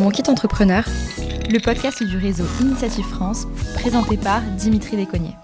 [0.00, 0.82] Mon kit entrepreneur,
[1.50, 5.36] le podcast du réseau Initiative France, présenté par Dimitri Descognier.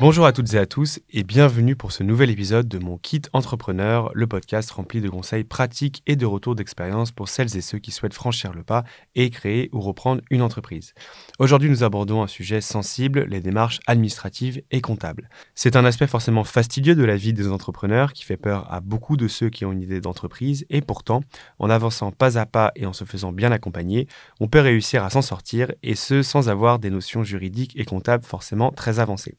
[0.00, 3.22] Bonjour à toutes et à tous et bienvenue pour ce nouvel épisode de mon Kit
[3.32, 7.78] Entrepreneur, le podcast rempli de conseils pratiques et de retours d'expérience pour celles et ceux
[7.78, 8.82] qui souhaitent franchir le pas
[9.14, 10.94] et créer ou reprendre une entreprise.
[11.38, 15.28] Aujourd'hui, nous abordons un sujet sensible, les démarches administratives et comptables.
[15.54, 19.16] C'est un aspect forcément fastidieux de la vie des entrepreneurs qui fait peur à beaucoup
[19.16, 21.22] de ceux qui ont une idée d'entreprise et pourtant,
[21.60, 24.08] en avançant pas à pas et en se faisant bien accompagner,
[24.40, 28.24] on peut réussir à s'en sortir et ce sans avoir des notions juridiques et comptables
[28.24, 29.38] forcément très avancées.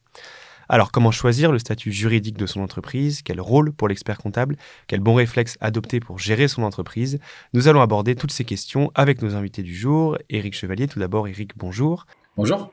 [0.68, 3.22] Alors, comment choisir le statut juridique de son entreprise?
[3.22, 4.56] Quel rôle pour l'expert comptable?
[4.88, 7.18] Quel bon réflexe adopter pour gérer son entreprise?
[7.52, 10.18] Nous allons aborder toutes ces questions avec nos invités du jour.
[10.28, 11.28] Éric Chevalier, tout d'abord.
[11.28, 12.06] Éric, bonjour.
[12.36, 12.72] Bonjour.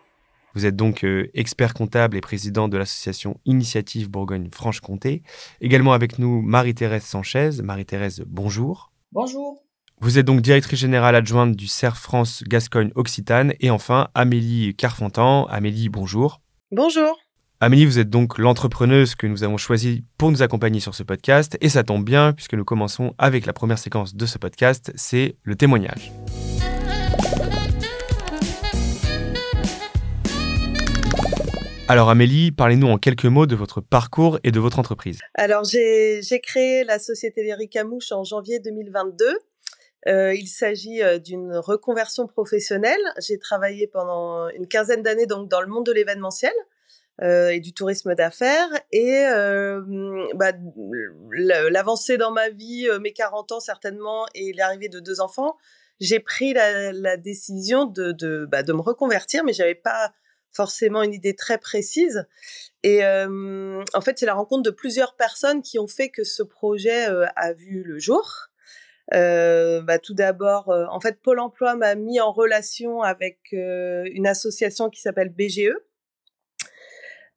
[0.56, 5.24] Vous êtes donc euh, expert comptable et président de l'association Initiative Bourgogne-Franche-Comté.
[5.62, 7.50] Également avec nous Marie-Thérèse Sanchez.
[7.64, 8.92] Marie-Thérèse, bonjour.
[9.12, 9.64] Bonjour.
[10.00, 13.54] Vous êtes donc directrice générale adjointe du CERF France Gascogne Occitane.
[13.62, 15.46] Et enfin, Amélie Carfontan.
[15.46, 16.42] Amélie, bonjour.
[16.72, 17.18] Bonjour.
[17.66, 21.58] Amélie, vous êtes donc l'entrepreneuse que nous avons choisie pour nous accompagner sur ce podcast.
[21.62, 25.38] Et ça tombe bien puisque nous commençons avec la première séquence de ce podcast, c'est
[25.44, 26.12] le témoignage.
[31.88, 35.22] Alors Amélie, parlez-nous en quelques mots de votre parcours et de votre entreprise.
[35.36, 39.40] Alors j'ai créé la société Léry Camouche en janvier 2022.
[40.10, 43.00] Euh, il s'agit euh, d'une reconversion professionnelle.
[43.26, 46.52] J'ai travaillé pendant une quinzaine d'années donc dans le monde de l'événementiel.
[47.22, 48.70] Euh, et du tourisme d'affaires.
[48.92, 49.82] Et euh,
[50.34, 50.52] bah,
[51.32, 55.56] l'avancée dans ma vie, euh, mes 40 ans certainement, et l'arrivée de deux enfants,
[56.00, 60.12] j'ai pris la, la, décision de, de, bah, de me reconvertir, mais j'avais pas
[60.52, 62.26] forcément une idée très précise.
[62.84, 66.44] Et euh, en fait, c'est la rencontre de plusieurs personnes qui ont fait que ce
[66.44, 68.48] projet euh, a vu le jour.
[69.14, 74.90] Euh, bah, tout d'abord, en fait, Pôle Emploi m'a mis en relation avec une association
[74.90, 75.74] qui s'appelle BGE,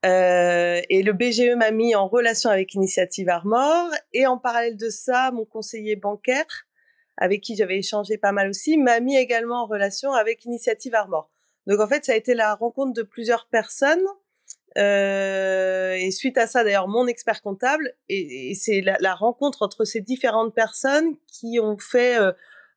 [0.04, 3.90] euh, et le BGE m'a mis en relation avec Initiative Armor.
[4.12, 6.66] Et en parallèle de ça, mon conseiller bancaire,
[7.16, 11.30] avec qui j'avais échangé pas mal aussi, m'a mis également en relation avec Initiative Armor.
[11.66, 14.04] Donc en fait, ça a été la rencontre de plusieurs personnes.
[14.78, 19.84] Euh, et suite à ça, d'ailleurs, mon expert comptable, et, c'est la, la, rencontre entre
[19.84, 22.32] ces différentes personnes qui ont fait, euh,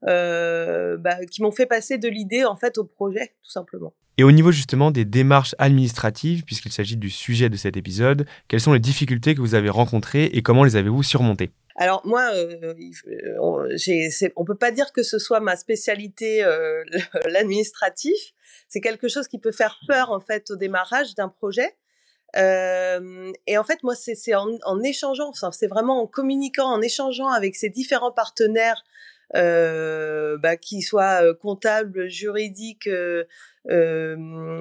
[0.07, 3.93] euh bah, qui m'ont fait passer de l'idée en fait au projet, tout simplement.
[4.19, 8.59] Et au niveau justement des démarches administratives, puisqu'il s'agit du sujet de cet épisode, quelles
[8.59, 11.51] sont les difficultés que vous avez rencontrées et comment les avez-vous surmontées?
[11.77, 12.73] Alors moi, euh,
[13.39, 13.65] on,
[14.35, 16.83] on peut pas dire que ce soit ma spécialité euh,
[17.29, 18.33] l'administratif.
[18.67, 21.77] C'est quelque chose qui peut faire peur en fait au démarrage d'un projet.
[22.35, 27.55] Euh, et en fait, moi, c'est en, échangeant, c'est vraiment en communiquant, en échangeant avec
[27.55, 28.83] ces différents partenaires
[29.35, 33.23] euh, bah, qui soient euh, comptables, juridiques euh,
[33.69, 34.57] euh,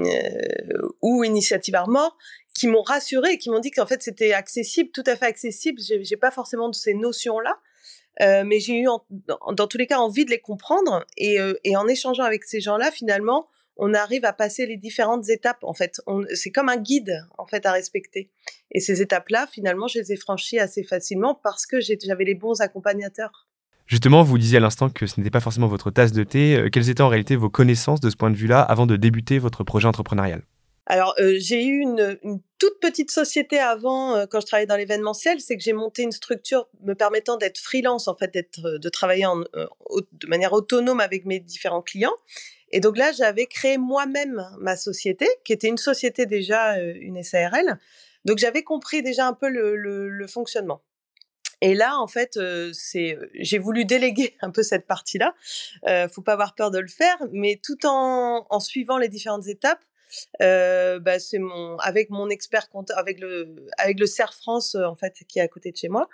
[1.03, 2.17] ou initiative Armor,
[2.55, 5.81] qui m'ont rassuré qui m'ont dit qu'en fait c'était accessible, tout à fait accessible.
[5.81, 7.59] J'ai pas forcément de ces notions-là.
[8.21, 11.39] Euh, mais j'ai eu en, dans, dans, tous les cas envie de les comprendre et,
[11.39, 13.47] euh, et en échangeant avec ces gens-là finalement
[13.77, 16.01] on arrive à passer les différentes étapes en fait
[16.34, 18.28] c'est comme un guide en fait à respecter
[18.73, 22.34] et ces étapes là finalement je les ai franchies assez facilement parce que j'avais les
[22.34, 23.47] bons accompagnateurs
[23.88, 26.56] Justement, vous disiez à l'instant que ce n'était pas forcément votre tasse de thé.
[26.56, 29.38] Euh, quelles étaient en réalité vos connaissances de ce point de vue-là avant de débuter
[29.38, 30.43] votre projet entrepreneurial?
[30.84, 32.19] Alors, euh, j'ai eu une,
[32.59, 36.12] toute petite société avant, euh, quand je travaillais dans l'événementiel, c'est que j'ai monté une
[36.12, 41.41] structure me permettant d'être freelance, en fait, de travailler en, de manière autonome avec mes
[41.41, 42.16] différents clients.
[42.71, 47.78] Et donc là, j'avais créé moi-même ma société, qui était une société déjà, une SARL.
[48.27, 50.82] Donc j'avais compris déjà un peu le fonctionnement.
[51.61, 55.35] Et là, en fait, euh, c'est, j'ai voulu déléguer un peu cette partie-là.
[55.87, 59.47] Euh, faut pas avoir peur de le faire, mais tout en, en suivant les différentes
[59.47, 59.81] étapes.
[60.41, 64.97] Euh, bah, c'est mon avec mon expert comptable avec le avec le CERF France en
[64.97, 66.09] fait qui est à côté de chez moi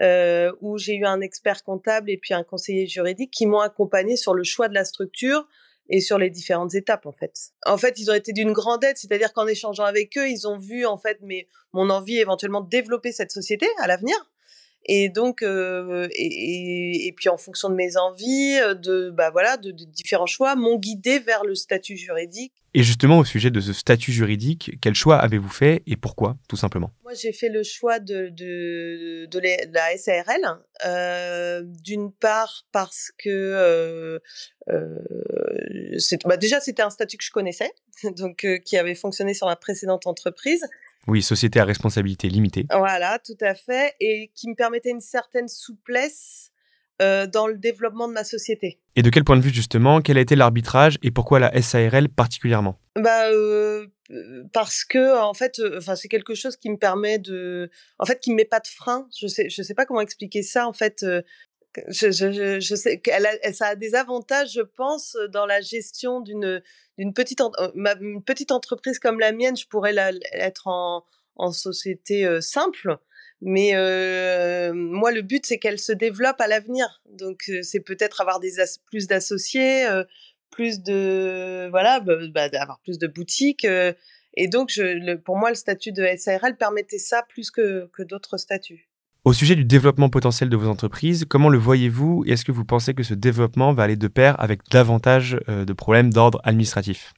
[0.00, 4.16] euh, où j'ai eu un expert comptable et puis un conseiller juridique qui m'ont accompagné
[4.16, 5.46] sur le choix de la structure
[5.90, 7.52] et sur les différentes étapes en fait.
[7.66, 10.56] En fait, ils ont été d'une grande aide, c'est-à-dire qu'en échangeant avec eux, ils ont
[10.56, 14.16] vu en fait mes mon envie éventuellement de développer cette société à l'avenir
[14.86, 19.56] et donc, euh, et, et, puis en fonction de mes envies, euh, de, bah voilà,
[19.56, 22.52] de, de différents choix, m'ont guidé vers le statut juridique.
[22.76, 26.56] Et justement, au sujet de ce statut juridique, quel choix avez-vous fait et pourquoi, tout
[26.56, 26.90] simplement?
[27.04, 29.40] Moi, j'ai fait le choix de, de, de,
[29.72, 30.60] la SARL.
[30.84, 34.18] Euh, D'une part, parce que euh,
[34.70, 37.70] euh, bah déjà, c'était un statut que je connaissais,
[38.16, 40.64] donc euh, qui avait fonctionné sur ma précédente entreprise.
[41.06, 42.66] Oui, société à responsabilité limitée.
[42.70, 46.50] Voilà, tout à fait, et qui me permettait une certaine souplesse
[47.00, 48.78] dans le développement de ma société.
[48.96, 52.08] Et de quel point de vue justement Quel a été l'arbitrage et pourquoi la SARL
[52.08, 52.78] particulièrement?
[52.94, 53.28] Bah
[54.52, 58.30] parce que en fait, enfin c'est quelque chose qui me permet de, en fait, qui
[58.30, 59.08] me met pas de frein.
[59.18, 60.68] Je sais, je sais pas comment expliquer ça.
[60.68, 61.04] En fait,
[61.88, 66.62] je, sais qu'elle a, ça a des avantages, je pense, dans la gestion d'une
[66.96, 69.56] d'une petite entreprise comme la mienne.
[69.56, 72.98] Je pourrais la, être en société simple.
[73.46, 77.02] Mais euh, moi, le but, c'est qu'elle se développe à l'avenir.
[77.10, 78.40] Donc, c'est peut-être avoir
[78.86, 79.86] plus d'associés,
[80.50, 83.66] plus de voilà, bah, bah, avoir plus de boutiques.
[84.36, 84.72] et donc,
[85.24, 88.88] pour moi, le statut de SARL permettait ça plus que d'autres statuts.
[89.24, 92.66] Au sujet du développement potentiel de vos entreprises, comment le voyez-vous et est-ce que vous
[92.66, 97.14] pensez que ce développement va aller de pair avec davantage de problèmes d'ordre administratif?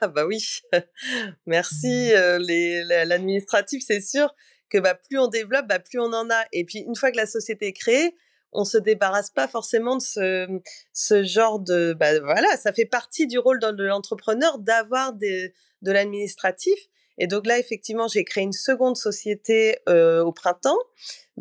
[0.00, 0.60] Ah bah oui,
[1.46, 2.12] merci.
[2.12, 4.32] L'administratif, c'est sûr
[4.70, 6.44] que bah, plus on développe, bah, plus on en a.
[6.52, 8.14] Et puis une fois que la société est créée,
[8.52, 10.46] on se débarrasse pas forcément de ce,
[10.92, 15.50] ce genre de bah, voilà, ça fait partie du rôle de l'entrepreneur d'avoir de
[15.82, 16.78] l'administratif.
[17.18, 20.78] Et donc là, effectivement, j'ai créé une seconde société euh, au printemps,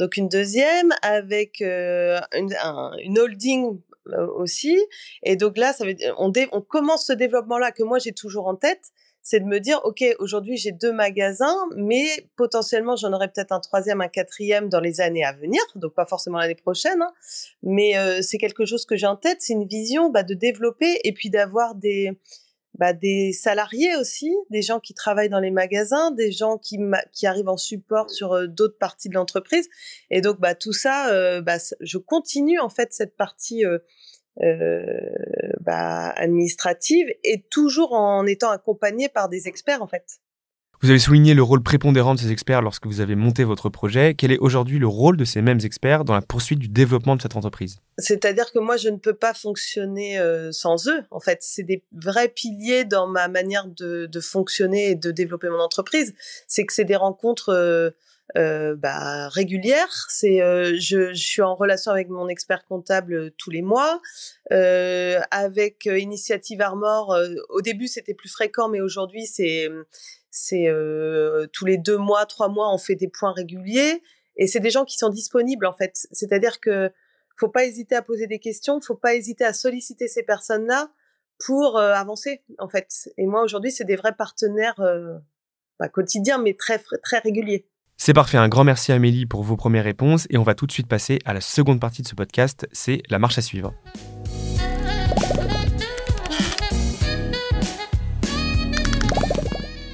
[0.02, 4.76] donc une deuxième avec euh, une, holding euh, aussi.
[5.22, 5.86] Et donc là, ça
[6.18, 8.82] on, on commence ce développement-là que moi j'ai toujours en tête,
[9.22, 13.60] c'est de me dire, OK, aujourd'hui j'ai deux magasins, mais potentiellement j'en aurai peut-être un
[13.60, 17.14] troisième, un quatrième dans les années à venir, donc pas forcément l'année prochaine, hein.
[17.62, 21.00] mais euh, c'est quelque chose que j'ai en tête, c'est une vision bah, de développer
[21.04, 22.10] et puis d'avoir des,
[22.76, 26.80] bah, des salariés aussi, des gens qui travaillent dans les magasins, des gens qui,
[27.12, 29.70] qui arrivent en support sur euh, d'autres parties de l'entreprise.
[30.10, 33.80] Et donc, bah, tout ça, euh, bah, je continue en fait cette partie euh,
[35.60, 40.22] bah, administrative et toujours en étant accompagné par des experts en fait.
[40.84, 44.16] Vous avez souligné le rôle prépondérant de ces experts lorsque vous avez monté votre projet.
[44.16, 47.22] Quel est aujourd'hui le rôle de ces mêmes experts dans la poursuite du développement de
[47.22, 47.78] cette entreprise?
[48.00, 51.04] C'est-à-dire que moi, je ne peux pas fonctionner euh, sans eux.
[51.12, 55.60] En fait, c'est des vrais piliers dans ma manière de, fonctionner et de développer mon
[55.60, 56.16] entreprise.
[56.48, 57.92] C'est que c'est des rencontres euh,
[58.38, 59.30] euh, bah.
[60.10, 64.02] C'est, euh, je, suis en relation avec mon expert comptable tous les mois.
[64.50, 67.16] Avec Initiative Armor,
[67.50, 69.70] au début c'était plus fréquent, mais aujourd'hui c'est
[70.32, 70.68] c'est
[71.54, 74.02] tous les deux mois, trois mois, on fait des points réguliers.
[74.38, 76.08] Et c'est des gens qui sont disponibles en fait.
[76.12, 76.92] C'est-à-dire que
[77.38, 80.90] faut pas hésiter à poser des questions, faut pas hésiter à solliciter ces personnes-là
[81.46, 83.10] pour avancer en fait.
[83.18, 84.82] Et moi aujourd'hui c'est des vrais partenaires
[85.78, 87.68] pas quotidiens mais très très réguliers.
[87.98, 90.72] C'est parfait, un grand merci Amélie pour vos premières réponses et on va tout de
[90.72, 93.76] suite passer à la seconde partie de ce podcast, c'est la marche à suivre.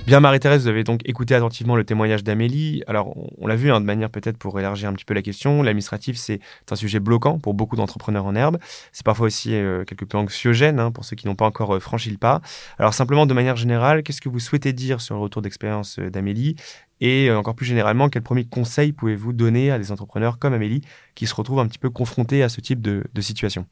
[0.07, 2.81] Bien, Marie-Thérèse, vous avez donc écouté attentivement le témoignage d'Amélie.
[2.88, 5.62] Alors, on, l'a vu hein, de manière peut-être pour élargir un petit peu la question.
[5.62, 6.39] L'administratif, c'est
[6.71, 8.57] un sujet bloquant pour beaucoup d'entrepreneurs en herbe.
[8.94, 11.81] C'est parfois aussi euh, quelque peu anxiogène hein, pour ceux qui n'ont pas encore euh,
[11.81, 12.39] franchi le pas.
[12.80, 16.09] Alors, simplement, de manière générale, qu'est-ce que vous souhaitez dire sur le retour d'expérience euh,
[16.09, 16.56] d'Amélie?
[17.01, 20.81] Et encore plus généralement, quels premiers conseils pouvez-vous donner à des entrepreneurs comme Amélie
[21.15, 23.68] qui se retrouvent un petit peu confrontés à ce type de situation?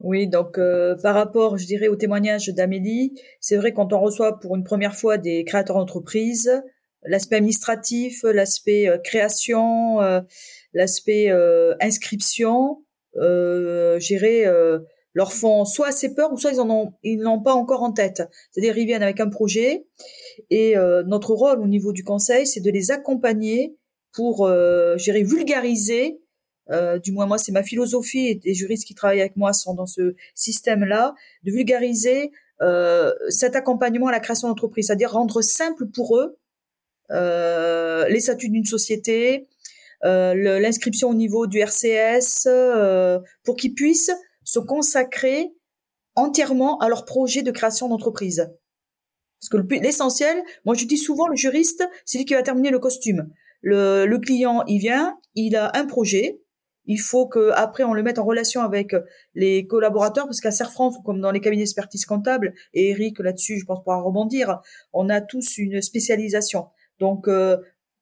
[0.00, 4.38] Oui, donc euh, par rapport, je dirais, au témoignage d'Amélie, c'est vrai quand on reçoit
[4.40, 6.62] pour une première fois des créateurs d'entreprise,
[7.06, 10.20] l'aspect administratif, l'aspect euh, création, euh,
[10.74, 11.30] l'aspect
[11.80, 12.82] inscription,
[13.16, 13.98] euh,
[15.14, 17.92] leur font soit assez peur ou soit ils en ont, ils n'ont pas encore en
[17.92, 18.22] tête.
[18.50, 19.86] C'est-à-dire ils viennent avec un projet
[20.50, 20.74] et
[21.06, 23.78] notre rôle au niveau du conseil, c'est de les accompagner
[24.12, 24.46] pour,
[24.98, 26.20] gérer vulgariser
[26.70, 29.74] euh, du moins moi c'est ma philosophie et les juristes qui travaillent avec moi sont
[29.74, 32.32] dans ce système-là, de vulgariser
[32.62, 36.38] euh, cet accompagnement à la création d'entreprise, c'est-à-dire rendre simple pour eux
[37.12, 39.46] euh, les statuts d'une société,
[40.02, 42.48] l'inscription au niveau du RCS,
[43.44, 44.12] pour qu'ils puissent
[44.44, 45.52] se consacrer
[46.14, 48.48] entièrement à leur projet de création d'entreprise.
[49.40, 52.78] Parce que l'essentiel, moi je dis souvent, le juriste, c'est lui qui va terminer le
[52.78, 53.28] costume.
[53.62, 56.40] Le, le, client, il vient, il a un projet,
[56.86, 58.94] il faut que après on le mette en relation avec
[59.34, 63.64] les collaborateurs parce qu'à France, comme dans les cabinets d'expertise comptable et Eric là-dessus je
[63.64, 64.60] pense pourra rebondir
[64.92, 66.66] on a tous une spécialisation.
[66.98, 67.58] Donc euh,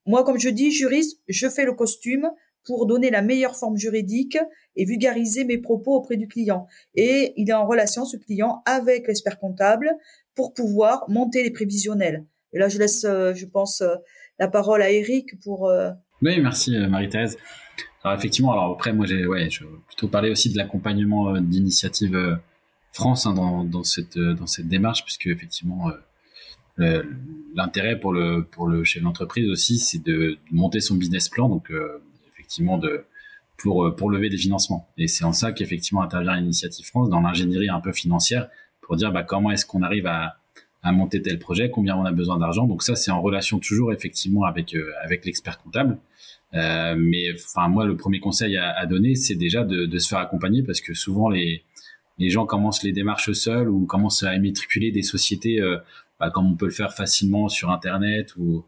[0.07, 2.31] moi comme je dis juriste je fais le costume
[2.65, 4.39] pour donner la meilleure forme juridique
[4.77, 6.67] et vulgariser mes propos auprès du client.
[6.95, 9.91] Et il est en relation ce client avec l'expert comptable
[10.35, 12.25] pour pouvoir monter les prévisionnels.
[12.53, 13.97] Et là je laisse euh, je pense euh,
[14.39, 15.71] la parole à Eric pour
[16.25, 17.39] oui merci Marie-Thérèse
[18.05, 22.15] alors effectivement, alors après moi j'ai ouais, je plutôt parler aussi de l'accompagnement euh, d'initiative
[22.15, 22.37] euh,
[22.93, 25.91] France hein, dans, cette euh, dans cette démarche puisque effectivement
[26.77, 31.73] l'intérêt pour le pour le chef d'entreprise aussi c'est de, monter son business plan donc
[32.33, 33.05] effectivement de
[33.57, 34.89] pour pour lever des financements.
[34.99, 38.49] Et c'est en ça qu'effectivement intervient Initiative France dans l'ingénierie un peu financière
[38.81, 40.37] pour dire bah, comment est-ce qu'on arrive à,
[40.85, 42.67] à monter tel projet, combien on a besoin d'argent.
[42.67, 45.99] Donc ça, c'est en relation toujours effectivement avec avec l'expert comptable.
[46.55, 50.21] Euh, mais enfin moi, le premier conseil à, donner, c'est déjà de, de, se faire
[50.21, 51.65] accompagner parce que souvent les
[52.19, 55.79] les gens commencent les démarches seuls ou commencent à immatriculer des sociétés euh,
[56.21, 58.65] bah, comme on peut le faire facilement sur Internet ou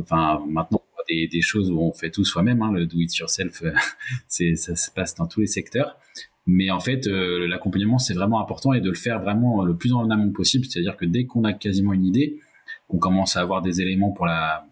[0.00, 2.62] enfin maintenant des, des choses où on fait tout soi-même.
[2.62, 3.62] Hein, le do it yourself,
[4.28, 5.98] c'est ça se passe dans tous les secteurs.
[6.46, 9.92] Mais en fait, euh, l'accompagnement c'est vraiment important et de le faire vraiment le plus
[9.92, 10.64] en amont possible.
[10.66, 12.38] C'est-à-dire que dès qu'on a quasiment une idée,
[12.88, 14.66] qu'on commence à avoir des éléments pour la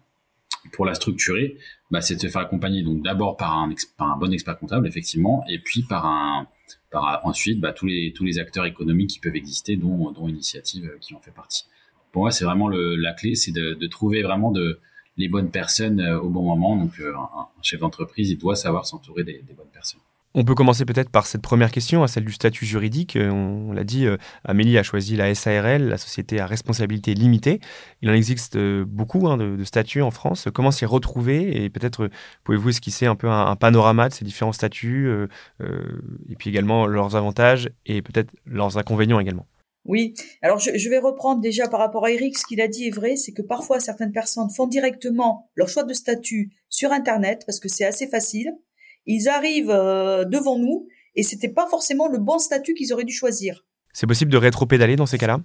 [0.71, 1.57] pour la structurer,
[1.91, 4.87] bah, c'est de se faire accompagner donc d'abord par un, par un bon expert comptable
[4.87, 6.47] effectivement, et puis par un
[6.91, 10.85] par ensuite bah, tous les tous les acteurs économiques qui peuvent exister, dont dont Initiative
[10.85, 11.65] euh, qui en fait partie.
[12.11, 14.79] Pour moi, c'est vraiment la clé, c'est de, trouver vraiment de
[15.17, 16.77] les bonnes personnes euh, au bon moment.
[16.77, 19.99] Donc, euh, un, chef d'entreprise, il doit savoir s'entourer des bonnes personnes.
[20.37, 23.15] On peut commencer peut-être par cette première question, à celle du statut juridique.
[23.15, 27.61] Euh, on, l'a dit, euh, Amélie a choisi la SARL, la société à responsabilité limitée.
[28.01, 30.49] Il en existe euh, beaucoup hein, de, statuts en France.
[30.53, 32.09] Comment s'y retrouver Et peut-être
[32.43, 35.09] pouvez-vous esquisser un peu un, panorama de ces différents statuts
[35.61, 39.47] et puis également leurs avantages et peut-être leurs inconvénients également?
[39.85, 42.87] Oui, alors je, je, vais reprendre déjà par rapport à Eric, ce qu'il a dit
[42.87, 47.43] est vrai, c'est que parfois certaines personnes font directement leur choix de statut sur Internet
[47.45, 48.51] parce que c'est assez facile
[49.05, 53.13] ils arrivent euh, devant nous et c'était pas forcément le bon statut qu'ils auraient dû
[53.13, 53.65] choisir.
[53.93, 55.39] C'est possible de rétro-pédaler dans ces cas-là?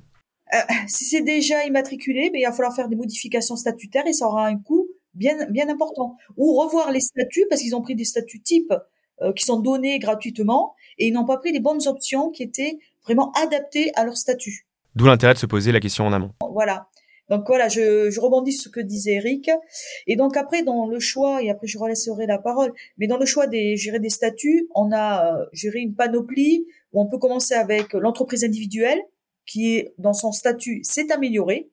[0.55, 0.57] Euh,
[0.88, 4.47] Si c'est déjà immatriculé, mais il va falloir faire des modifications statutaires et ça aura
[4.47, 6.17] un coût bien bien important.
[6.37, 8.75] Ou revoir les statuts parce qu'ils ont pris des statuts types
[9.23, 12.79] euh, qui sont donnés gratuitement et ils n'ont pas pris les bonnes options qui étaient
[13.05, 14.67] vraiment adaptées à leur statut.
[14.97, 16.33] D'où l'intérêt de se poser la question en amont.
[16.52, 16.88] Voilà.
[17.31, 19.51] Donc voilà, je, je rebondis sur ce que disait Eric.
[20.07, 23.25] Et donc après, dans le choix, et après je relaisserai la parole, mais dans le
[23.25, 28.45] choix des, des statuts, on a géré une panoplie où on peut commencer avec l'entreprise
[28.45, 29.01] individuelle,
[29.47, 31.71] qui est dans son statut s'est améliorée,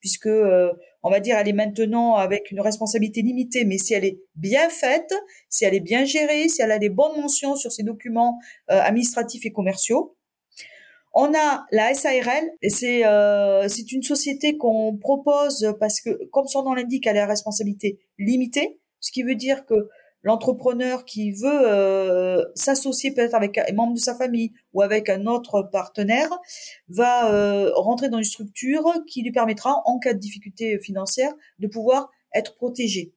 [0.00, 0.72] puisque euh,
[1.02, 4.68] on va dire elle est maintenant avec une responsabilité limitée, mais si elle est bien
[4.68, 5.12] faite,
[5.48, 8.38] si elle est bien gérée, si elle a des bonnes mentions sur ses documents
[8.70, 10.16] euh, administratifs et commerciaux,
[11.18, 16.62] on a la SARL, et c'est euh, une société qu'on propose parce que, comme son
[16.62, 19.88] nom l'indique, elle a responsabilité limitée, ce qui veut dire que
[20.22, 25.24] l'entrepreneur qui veut euh, s'associer peut-être avec un membre de sa famille ou avec un
[25.24, 26.28] autre partenaire
[26.88, 31.66] va euh, rentrer dans une structure qui lui permettra, en cas de difficulté financière, de
[31.66, 33.14] pouvoir être protégé.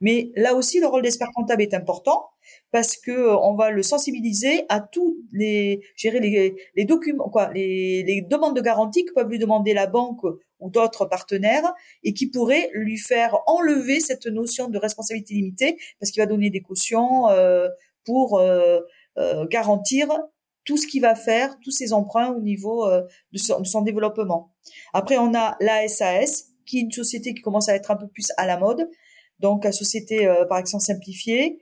[0.00, 2.31] Mais là aussi, le rôle d'expert comptable est important
[2.72, 6.18] parce que euh, on va le sensibiliser à tous les gérer
[6.74, 10.24] les, documents quoi les, demandes de garantie que peuvent lui demander la banque
[10.58, 16.10] ou d'autres partenaires et qui pourraient lui faire enlever cette notion de responsabilité limitée parce
[16.10, 17.68] qu'il va donner des cautions euh,
[18.04, 18.80] pour euh,
[19.50, 20.08] garantir
[20.64, 22.88] tout ce qu'il va faire, tous ses emprunts au niveau
[23.32, 24.52] de son, de, son, développement.
[24.92, 28.06] Après, on a la SAS, qui est une société qui commence à être un peu
[28.06, 28.88] plus à la mode,
[29.40, 31.60] donc la société par exemple simplifiée,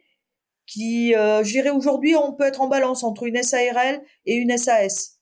[0.70, 4.56] qui, euh, je dirais aujourd'hui, on peut être en balance entre une SARL et une
[4.56, 5.18] SAS.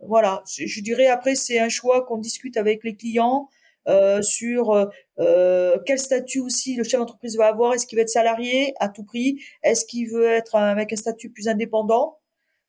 [0.00, 3.48] Voilà, je, dirais après c'est un choix qu'on discute avec les clients
[3.88, 4.70] euh, sur
[5.18, 7.74] euh, quel statut aussi le chef d'entreprise va avoir.
[7.74, 9.42] Est-ce qu'il veut être salarié à tout prix?
[9.62, 12.18] Est-ce qu'il veut être avec un statut plus indépendant?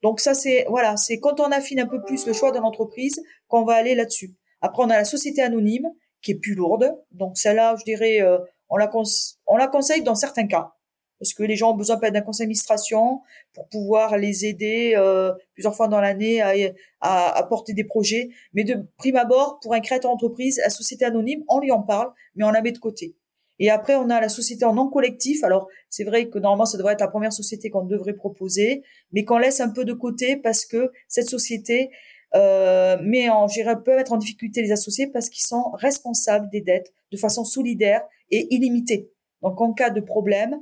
[0.02, 3.22] Donc ça c'est voilà, c'est quand on affine un peu plus le choix de l'entreprise
[3.48, 4.34] qu'on va aller là-dessus.
[4.62, 5.88] Après on a la société anonyme
[6.22, 6.92] qui est plus lourde.
[7.12, 8.92] Donc celle-là, je dirais, euh, on la,
[9.46, 10.74] on la conseille dans certains cas
[11.20, 13.22] parce que les gens ont besoin d'un conseil d'administration
[13.54, 16.54] pour pouvoir les aider euh, plusieurs fois dans l'année à,
[17.02, 18.30] à, à, porter des projets?
[18.54, 22.12] Mais de prime abord, pour un créateur d'entreprise, la société anonyme, on lui en parle,
[22.36, 23.16] mais on la met de côté.
[23.60, 25.44] Et après, on a la société en non collectif.
[25.44, 29.26] Alors, c'est vrai que normalement, ça devrait être la première société qu'on devrait proposer, mais
[29.26, 31.92] qu'on laisse un peu de côté parce que cette société
[32.36, 33.48] euh, met en,
[33.84, 38.04] peut mettre en difficulté les associés parce qu'ils sont responsables des dettes de façon solidaire
[38.32, 39.12] et illimitée.
[39.42, 40.60] Donc, en cas de problème,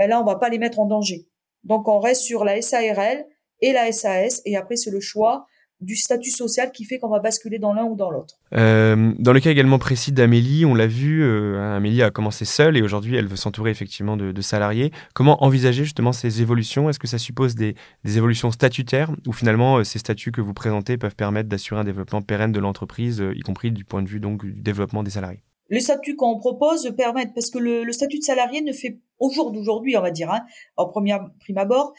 [0.00, 1.26] ben là, on va pas les mettre en danger.
[1.62, 3.26] Donc, on reste sur la SARL
[3.60, 5.44] et la SAS, et après, c'est le choix
[5.82, 8.36] du statut social qui fait qu'on va basculer dans l'un ou dans l'autre.
[8.54, 12.78] Euh, dans le cas également précis d'Amélie, on l'a vu, euh, Amélie a commencé seule
[12.78, 14.90] et aujourd'hui elle veut s'entourer effectivement de, salariés.
[15.14, 16.88] Comment envisager justement ces évolutions?
[16.88, 20.96] Est-ce que ça suppose des, évolutions statutaires ou finalement euh, ces statuts que vous présentez
[20.96, 24.44] peuvent permettre d'assurer un développement pérenne de l'entreprise, y compris du point de vue donc
[24.44, 25.42] du développement des salariés?
[25.70, 29.30] Les statuts qu'on propose permettent, parce que le, le, statut de salarié ne fait, au
[29.30, 30.42] jour d'aujourd'hui, on va dire, hein,
[30.76, 31.94] en première prime abord,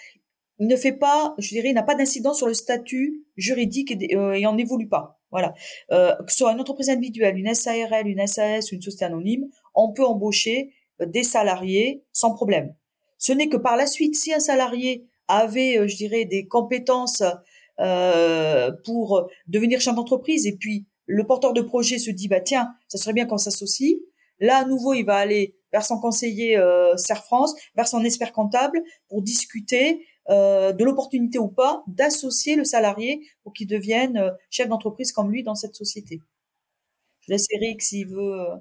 [0.59, 4.45] ne fait pas, je dirais, n'a pas d'incidence sur le statut juridique et, euh, et
[4.45, 5.19] en évolue pas.
[5.31, 5.53] Voilà.
[5.91, 9.93] Euh, que ce soit une entreprise individuelle, une SARL, une SAS une société anonyme, on
[9.93, 12.75] peut embaucher des salariés sans problème.
[13.17, 17.23] Ce n'est que par la suite, si un salarié avait, je dirais, des compétences
[18.83, 22.97] pour devenir chef d'entreprise et puis le porteur de projet se dit bah tiens, ça
[22.97, 23.97] serait bien qu'on s'associe.
[24.39, 28.81] Là à nouveau, il va aller vers son conseiller euh, France, vers son expert comptable
[29.07, 34.69] pour discuter euh, de l'opportunité ou pas d'associer le salarié pour qu'il devienne euh, chef
[34.69, 36.21] d'entreprise comme lui dans cette société.
[37.21, 38.55] Je laisse Eric s'il veut euh,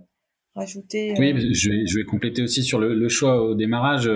[0.54, 1.14] rajouter.
[1.18, 4.10] Oui, je vais, je compléter aussi sur le, choix au démarrage.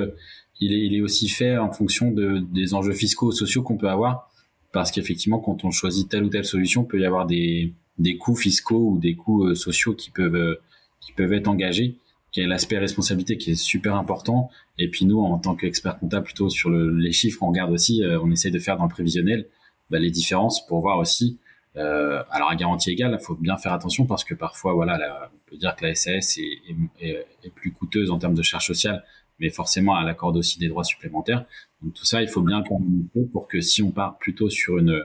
[0.59, 4.33] Il est, aussi fait en fonction de, des enjeux fiscaux, sociaux qu'on peut avoir.
[4.73, 8.16] Parce qu'effectivement, quand on choisit telle ou telle solution, il peut y avoir des, des
[8.16, 10.58] coûts fiscaux ou des coûts sociaux qui peuvent,
[11.00, 11.98] qui peuvent être engagés
[12.34, 14.50] qui est l'aspect responsabilité qui est super important.
[14.76, 18.20] Et puis nous, en tant qu'expert comptable, plutôt sur les chiffres, on regarde aussi, euh,
[18.20, 19.46] on essaye de faire dans le prévisionnel
[19.88, 21.38] bah, les différences pour voir aussi.
[21.76, 25.50] Euh, alors à garantie égale, il faut bien faire attention parce que parfois, voilà, on
[25.50, 26.60] peut dire que la SAS est,
[27.00, 29.04] est, plus coûteuse en termes de charges sociales,
[29.38, 31.44] mais forcément, elle accorde aussi des droits supplémentaires.
[31.82, 35.04] Donc tout ça, il faut bien communiquer pour que si on part plutôt sur une,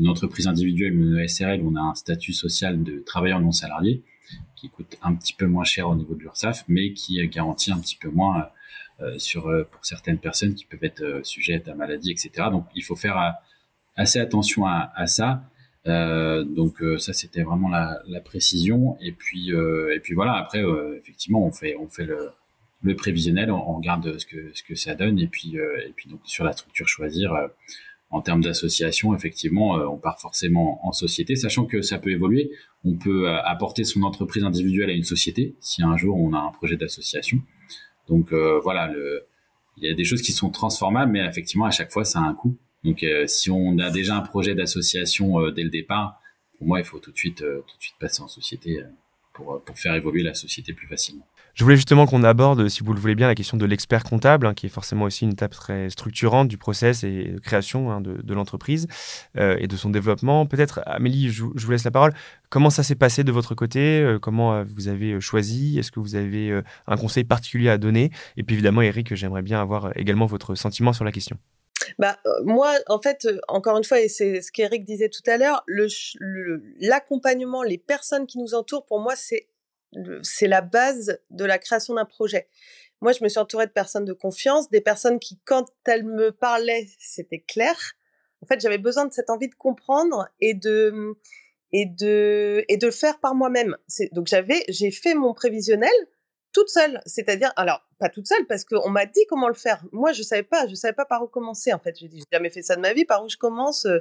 [0.00, 4.02] une entreprise individuelle ou une SRL on a un statut social de travailleur non salarié,
[4.56, 7.78] qui coûte un petit peu moins cher au niveau de l'URSSAF, mais qui garantit un
[7.78, 8.48] petit peu moins
[9.02, 12.48] euh, sur euh, pour certaines personnes qui peuvent être euh, sujettes à maladie, etc.
[12.50, 13.34] Donc il faut faire
[13.96, 15.42] assez attention à, ça.
[15.86, 20.62] Euh, donc ça c'était vraiment la, précision et puis et puis voilà après
[20.98, 25.18] effectivement on fait on fait le, prévisionnel on, regarde ce que ce que ça donne
[25.18, 27.32] et puis et puis donc sur la structure choisir
[28.10, 32.50] en termes d'association, effectivement, euh, on part forcément en société, sachant que ça peut évoluer.
[32.84, 36.38] On peut euh, apporter son entreprise individuelle à une société si un jour on a
[36.38, 37.40] un projet d'association.
[38.08, 39.26] Donc euh, voilà, le,
[39.76, 42.22] il y a des choses qui sont transformables, mais effectivement à chaque fois ça a
[42.22, 42.56] un coût.
[42.82, 46.18] Donc si on a déjà un projet d'association dès le départ,
[46.56, 48.78] pour moi il faut tout de suite tout de suite passer en société
[49.40, 51.26] pour, pour faire évoluer la société plus facilement.
[51.54, 54.46] Je voulais justement qu'on aborde, si vous le voulez bien, la question de l'expert comptable,
[54.46, 58.00] hein, qui est forcément aussi une étape très structurante du process et de création hein,
[58.00, 58.86] de, l'entreprise
[59.36, 60.46] euh, et de son développement.
[60.46, 62.14] Peut-être, Amélie, je, vous laisse la parole.
[62.50, 64.00] Comment ça s'est passé de votre côté?
[64.00, 65.78] Euh, Comment euh, vous avez choisi?
[65.78, 68.10] Est-ce que vous avez un conseil particulier à donner?
[68.36, 71.36] Et puis évidemment, Eric, j'aimerais bien avoir également votre sentiment sur la question.
[71.98, 75.64] Bah, moi, en fait, encore une fois, et c'est ce qu'Eric disait tout à l'heure,
[76.78, 79.48] l'accompagnement, les personnes qui nous entourent, pour moi, c'est
[80.22, 82.48] c'est la base de la création d'un projet.
[83.00, 86.30] Moi, je me suis entourée de personnes de confiance, des personnes qui, quand elles me
[86.30, 87.76] parlaient, c'était clair.
[88.42, 91.14] En fait, j'avais besoin de cette envie de comprendre et de
[91.72, 93.76] et de et de le faire par moi-même.
[94.12, 95.92] Donc j'avais, j'ai fait mon prévisionnel
[96.52, 97.00] toute seule.
[97.06, 99.82] C'est-à-dire, alors pas toute seule parce qu'on m'a dit comment le faire.
[99.92, 101.96] Moi, je savais pas, je savais pas par où commencer en fait.
[101.98, 103.84] J'ai dit, j'ai jamais fait ça de ma vie, par où je commence.
[103.86, 103.98] Euh.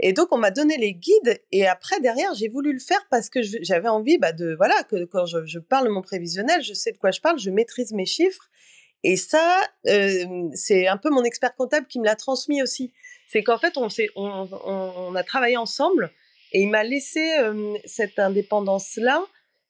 [0.00, 3.28] Et donc on m'a donné les guides et après derrière j'ai voulu le faire parce
[3.28, 6.98] que j'avais envie bah, de voilà que quand je, parle mon prévisionnel, je sais de
[6.98, 8.50] quoi je parle, je maîtrise mes chiffres.
[9.06, 12.92] Et ça, euh, c'est un peu mon expert comptable qui me l'a transmis aussi.
[13.28, 16.10] C'est qu'en fait, on, on, on, a travaillé ensemble
[16.52, 19.22] et il m'a laissé euh, cette indépendance-là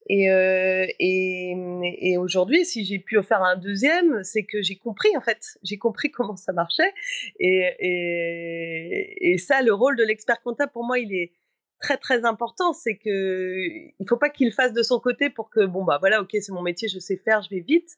[0.07, 1.55] et, euh, et,
[2.01, 5.59] et aujourd'hui, si j'ai pu en faire un deuxième, c'est que j'ai compris en fait,
[5.63, 6.93] j'ai compris comment ça marchait.
[7.41, 11.33] Et, et, et ça, le rôle de l'expert comptable pour moi, il est
[11.81, 12.73] très très important.
[12.73, 13.57] C'est que
[13.99, 16.53] il faut pas qu'il fasse de son côté pour que bon bah voilà, ok, c'est
[16.53, 17.97] mon métier, je sais faire, je vais vite.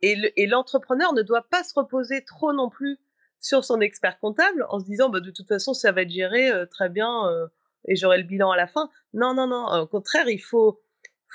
[0.00, 2.98] Et l'entrepreneur ne doit pas se reposer trop non plus
[3.40, 6.50] sur son expert comptable en se disant bah de toute façon ça va être géré
[6.50, 7.46] euh, très bien euh,
[7.86, 8.90] et j'aurai le bilan à la fin.
[9.12, 10.80] Non non non, au contraire, il faut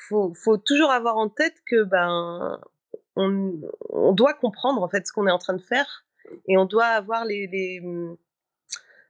[0.08, 2.60] faut, faut toujours avoir en tête que ben
[3.16, 6.06] on, doit comprendre en fait ce qu'on est en train de faire
[6.48, 7.82] et on doit avoir les, les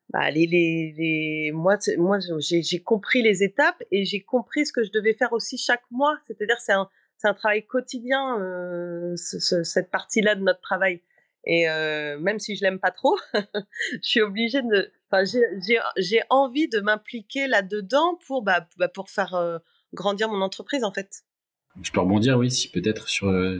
[0.09, 4.91] bah, les, les, moi, moi j'ai compris les étapes et j'ai compris ce que je
[4.91, 6.19] devais faire aussi chaque mois.
[6.27, 6.87] C'est-à-dire, c'est un,
[7.23, 11.01] un travail quotidien, euh, ce, cette partie-là de notre travail.
[11.45, 14.91] Et euh, même si je l'aime pas trop, je suis obligée de.
[15.11, 15.23] Enfin,
[15.97, 19.59] j'ai envie de m'impliquer là-dedans pour, bah, bah, pour faire euh,
[19.93, 21.23] grandir mon entreprise en fait.
[21.82, 23.60] Je peux rebondir, oui, si peut-être sur, euh,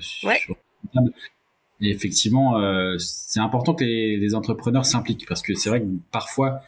[1.82, 6.62] Et effectivement, euh, c'est important que les, entrepreneurs s'impliquent parce que c'est vrai que parfois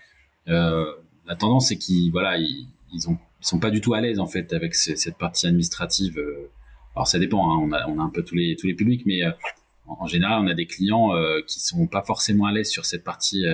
[0.48, 0.92] euh,
[1.28, 4.28] la tendance c'est qu'ils voilà ils, ils, ont sont pas du tout à l'aise en
[4.28, 6.20] fait avec cette partie administrative.
[6.96, 9.04] alors ça dépend, hein, on, a, on a un peu tous les tous les publics,
[9.06, 9.22] mais
[9.88, 11.12] en, général on a des clients
[11.46, 13.46] qui sont pas forcément à l'aise sur cette partie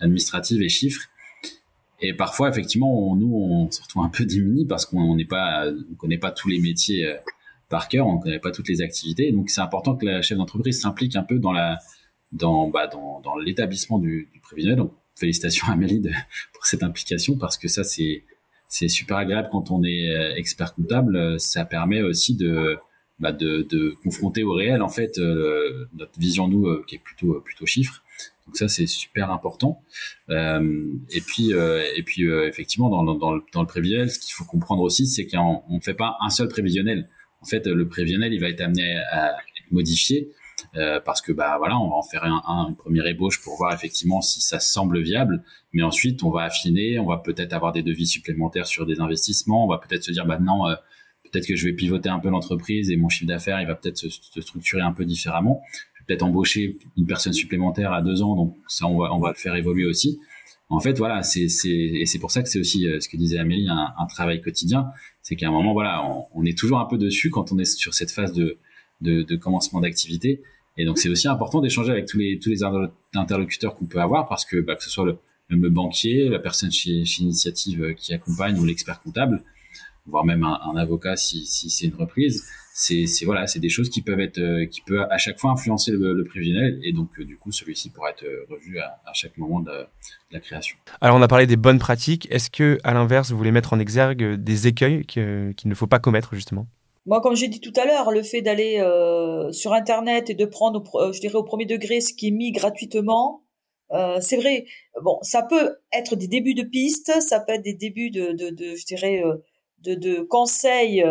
[0.00, 1.08] administrative et chiffres.
[2.06, 5.94] Et parfois, effectivement, nous, on se retrouve un peu démunis parce qu'on n'est pas, on
[5.94, 7.14] connaît pas tous les métiers euh,
[7.70, 9.32] par cœur, on connaît pas toutes les activités.
[9.32, 11.78] Donc, c'est important que la chef d'entreprise s'implique un peu dans la,
[12.32, 14.76] dans, bah, dans, dans l'établissement du, prévisionnel.
[14.76, 16.02] Donc, félicitations Amélie
[16.52, 18.24] pour cette implication parce que ça, c'est,
[18.68, 21.40] c'est super agréable quand on est euh, expert comptable.
[21.40, 22.76] Ça permet aussi de,
[23.18, 27.40] bah, de, de, confronter au réel en fait euh, notre vision nous qui est plutôt
[27.40, 28.03] plutôt chiffre.
[28.46, 29.82] Donc ça c'est super important.
[30.30, 34.44] Euh, et puis et puis effectivement dans, dans, le, dans le prévisionnel, ce qu'il faut
[34.44, 37.08] comprendre aussi, c'est qu'on ne fait pas un seul prévisionnel.
[37.40, 40.30] En fait, le prévisionnel il va être amené à être modifié.
[41.04, 43.72] parce que bah voilà, on va en faire un, un, une première ébauche pour voir
[43.72, 47.82] effectivement si ça semble viable, mais ensuite on va affiner, on va peut-être avoir des
[47.82, 50.64] devis supplémentaires sur des investissements, on va peut-être se dire bah non,
[51.34, 53.96] peut-être que je vais pivoter un peu l'entreprise et mon chiffre d'affaires, il va peut-être
[53.96, 55.62] se, structurer un peu différemment.
[56.06, 59.36] Peut-être embaucher une personne supplémentaire à deux ans, donc ça, on va, on va le
[59.36, 60.18] faire évoluer aussi.
[60.68, 63.16] En fait, voilà, c'est, c'est, et c'est pour ça que c'est aussi euh, ce que
[63.16, 64.88] disait Amélie, un, un travail quotidien.
[65.22, 66.02] C'est qu'à un moment, voilà,
[66.34, 68.58] on, est toujours un peu dessus quand on est sur cette phase de,
[69.00, 70.42] de, de commencement d'activité.
[70.76, 72.60] Et donc, c'est aussi important d'échanger avec tous les, tous les
[73.14, 76.72] interlocuteurs qu'on peut avoir parce que, bah, que ce soit le, le banquier, la personne
[76.72, 79.42] chez, chez Initiative euh, qui accompagne ou l'expert comptable,
[80.06, 82.44] voire même un, avocat si, si c'est une reprise.
[82.76, 85.92] C'est, voilà, c'est des choses qui peuvent être, euh, qui peuvent à chaque fois influencer
[85.92, 89.12] le, le prévisionnel et donc euh, du coup celui-ci pourra être euh, revu à, à
[89.12, 89.86] chaque moment de, de,
[90.32, 90.76] la création.
[91.00, 92.26] Alors on a parlé des bonnes pratiques.
[92.32, 96.00] Est-ce que à l'inverse vous voulez mettre en exergue des écueils qu'il ne faut pas
[96.00, 96.66] commettre justement?
[97.06, 100.44] Moi, comme j'ai dit tout à l'heure, le fait d'aller euh, sur Internet et de
[100.44, 100.82] prendre,
[101.12, 103.44] je dirais, au premier degré ce qui est mis gratuitement,
[103.92, 104.64] euh, c'est vrai.
[105.00, 108.50] Bon, ça peut être des débuts de pistes, ça peut être des débuts de, de,
[108.50, 109.22] de je dirais,
[109.78, 111.04] de, de conseils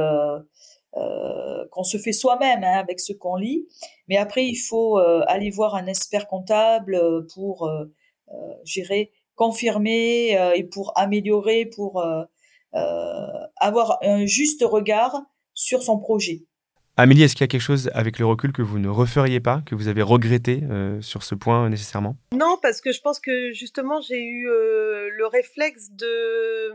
[0.97, 3.67] euh, euh, qu'on se fait soi-même hein, avec ce qu'on lit.
[4.07, 6.99] Mais après, il faut euh, aller voir un expert comptable
[7.33, 7.69] pour
[8.63, 12.03] gérer, confirmer et pour améliorer, pour
[12.71, 15.21] avoir un juste regard
[15.53, 16.43] sur son projet.
[16.97, 19.61] Amélie, est-ce qu'il y a quelque chose avec le recul que vous ne referiez pas,
[19.65, 20.63] que vous avez regretté
[21.01, 22.15] sur ce point nécessairement?
[22.33, 26.71] Non, parce que je pense que justement j'ai eu le réflexe de,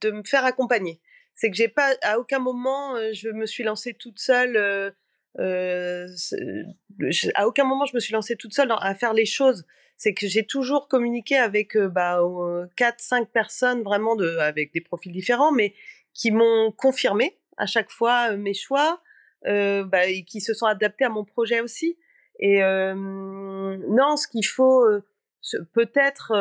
[0.00, 1.00] de me faire accompagner
[1.38, 4.90] c'est que j'ai pas à aucun moment euh, je me suis lancée toute seule euh,
[5.38, 6.08] euh,
[7.36, 9.64] à aucun moment je me suis lancée toute seule à faire les choses.
[9.96, 12.20] C'est que j'ai toujours communiqué avec bah,
[12.76, 15.74] quatre cinq personnes vraiment de avec des profils différents mais
[16.12, 19.00] qui m'ont confirmé à chaque fois mes choix
[19.44, 21.98] bah, et qui se sont adaptés à mon projet aussi.
[22.40, 24.84] Et non ce qu'il faut
[25.72, 26.32] peut-être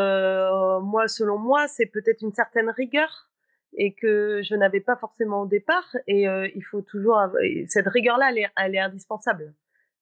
[0.81, 3.26] moi selon moi c'est peut-être une certaine rigueur
[3.73, 5.95] et que je n'avais pas forcément au départ.
[6.07, 7.19] Et euh, il faut toujours
[7.67, 9.53] cette rigueur-là, elle est, indispensable.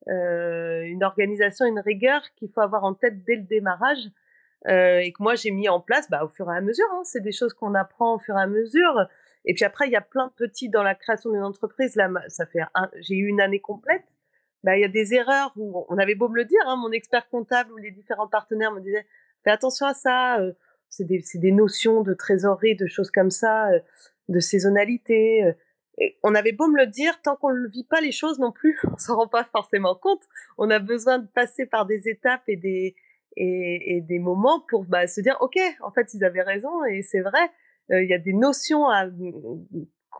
[0.07, 4.07] Euh, une organisation, une rigueur qu'il faut avoir en tête dès le démarrage
[4.67, 6.85] euh, et que moi j'ai mis en place bah, au fur et à mesure.
[6.93, 7.01] Hein.
[7.03, 9.07] C'est des choses qu'on apprend au fur et à mesure.
[9.45, 11.95] Et puis après, il y a plein de petits dans la création d'une entreprise.
[11.95, 12.61] Là, ça fait
[12.99, 14.05] j'ai eu une année complète.
[14.63, 16.91] Bah, il y a des erreurs où on avait beau me le dire, hein, mon
[16.91, 19.05] expert comptable ou les différents partenaires me disaient
[19.43, 20.39] fais attention à ça.
[20.89, 23.79] C'est des, des, notions de trésorerie, de choses comme ça, euh,
[24.29, 25.43] de saisonnalité.
[25.43, 25.53] Euh.
[25.97, 28.51] Et on avait beau me le dire, tant qu'on ne vit pas les choses non
[28.51, 30.23] plus, on s'en rend pas forcément compte.
[30.57, 32.95] On a besoin de passer par des étapes et des,
[33.37, 37.01] et, et des moments pour bah, se dire, OK, en fait, ils avaient raison et
[37.01, 37.51] c'est vrai.
[37.91, 38.85] Euh, il y a des notions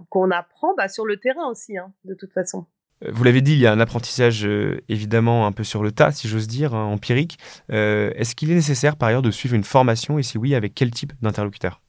[0.09, 2.67] qu'on apprend bah, sur le terrain aussi, hein, de toute façon.
[3.01, 6.11] Vous l'avez dit, il y a un apprentissage euh, évidemment un peu sur le tas,
[6.11, 7.37] si j'ose dire, hein, empirique.
[7.71, 10.73] Euh, est-ce qu'il est nécessaire par ailleurs de suivre une formation et si oui, avec
[10.73, 11.81] quel type d'interlocuteur?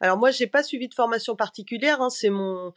[0.00, 2.00] Alors moi, j'ai pas suivi de formation particulière.
[2.00, 2.72] Hein, c'est mon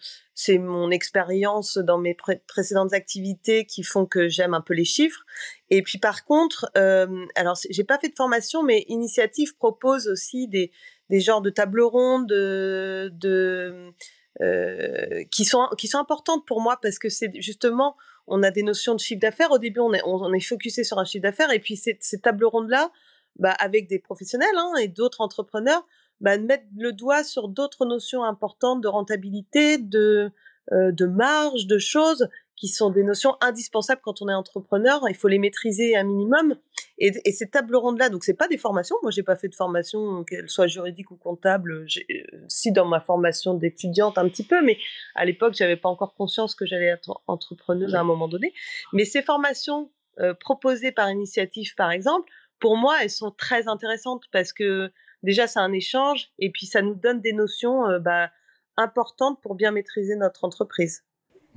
[0.50, 2.16] mon expérience dans mes
[2.48, 5.24] précédentes activités qui font que j'aime un peu les chiffres.
[5.70, 10.48] Et puis par contre, euh, alors j'ai pas fait de formation, mais Initiative propose aussi
[10.48, 10.72] des
[11.10, 13.94] des genres de tables rondes, de, de
[14.42, 17.96] euh, qui sont qui sont importantes pour moi parce que c'est justement
[18.28, 19.52] on a des notions de chiffre d'affaires.
[19.52, 22.20] Au début, on est on, est focusé sur un chiffre d'affaires et puis ces, ces
[22.20, 22.92] tables rondes là,
[23.38, 25.84] bah, avec des professionnels hein, et d'autres entrepreneurs,
[26.22, 30.32] bah, mettre le doigt sur d'autres notions importantes de rentabilité, de
[30.74, 35.02] euh, de marge, de choses qui sont des notions indispensables quand on est entrepreneur.
[35.08, 36.56] Il faut les maîtriser un minimum.
[36.98, 38.98] Et, et ces tables rondes-là, donc c'est pas des formations.
[39.04, 41.72] Moi, j'ai pas fait de formation, qu'elle soit juridique ou comptable.
[41.72, 44.78] Euh, si dans ma formation d'étudiante un petit peu, mais
[45.14, 48.54] à l'époque, j'avais pas encore conscience que j'allais être entrepreneuse à un moment donné.
[48.92, 54.24] Mais ces formations euh, proposées par initiative, par exemple, pour moi, elles sont très intéressantes
[54.32, 54.92] parce que
[55.22, 58.32] déjà, c'est un échange et puis ça nous donne des notions euh, bah,
[58.78, 61.04] importantes pour bien maîtriser notre entreprise.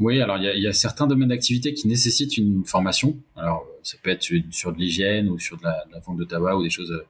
[0.00, 3.18] Oui, alors il y a, y a, certains domaines d'activité qui nécessitent une formation.
[3.36, 6.24] Alors ça peut être sur de l'hygiène ou sur de la, de la, vente de
[6.24, 7.06] tabac ou des choses euh,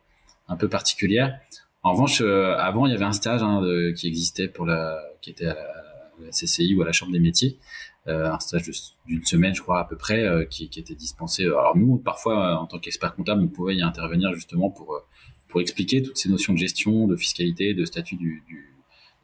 [0.49, 1.39] un peu particulières.
[1.83, 5.01] En revanche, euh, avant il y avait un stage hein, de, qui existait pour la,
[5.23, 7.59] qui était à la, CCI ou à la Chambre des métiers,
[8.07, 8.71] euh, un stage
[9.07, 11.45] d'une semaine, je crois à peu près, euh, qui, qui, était dispensé.
[11.45, 15.03] Alors nous, parfois en tant qu'expert comptable, on pouvait y intervenir justement pour
[15.49, 18.73] pour expliquer toutes ces notions de gestion, de fiscalité, de statut du, du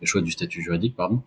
[0.01, 1.23] le choix du statut juridique, pardon.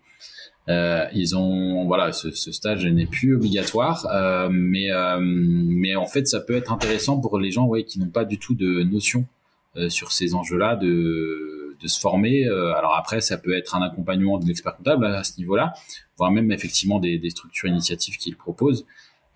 [0.68, 6.06] Euh, ils ont voilà, ce, ce stage n'est plus obligatoire, euh, mais euh, mais en
[6.06, 8.82] fait, ça peut être intéressant pour les gens ouais, qui n'ont pas du tout de
[8.82, 9.26] notion
[9.76, 12.44] euh, sur ces enjeux-là de de se former.
[12.76, 15.72] alors après, ça peut être un accompagnement de l'expert comptable à ce niveau-là,
[16.18, 18.84] voire même effectivement des, des structures initiatives qu'ils proposent.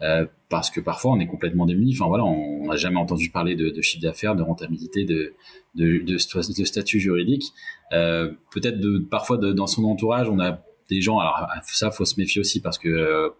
[0.02, 1.94] Euh, parce que parfois on est complètement démuni.
[1.94, 5.34] Enfin voilà, on n'a jamais entendu parler de, de chiffre d'affaires, de rentabilité, de,
[5.74, 7.52] de, de, de statut juridique.
[7.92, 8.78] Euh, Peut-être
[9.08, 11.18] parfois dans son entourage, on a des gens.
[11.18, 13.30] Alors ça, faut se méfier aussi parce que euh,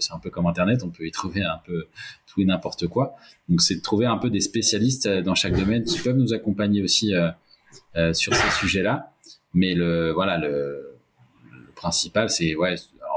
[0.00, 1.86] c'est un peu comme Internet, on peut y trouver un peu
[2.26, 3.16] tout et n'importe quoi.
[3.48, 6.32] Donc c'est de trouver un peu des spécialistes euh, dans chaque domaine qui peuvent nous
[6.32, 7.30] accompagner aussi euh
[8.14, 9.12] sur ces sujets-là.
[9.52, 10.98] Mais le voilà le,
[11.52, 12.76] le principal, c'est ouais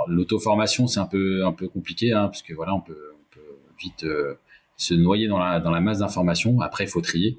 [0.09, 3.57] l'auto-formation, c'est un peu un peu compliqué, hein, parce que voilà, on peut, on peut
[3.79, 4.35] vite euh,
[4.77, 6.59] se noyer dans la dans la masse d'informations.
[6.61, 7.37] Après, il faut trier,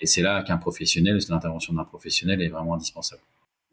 [0.00, 3.22] et c'est là qu'un professionnel, l'intervention d'un professionnel est vraiment indispensable.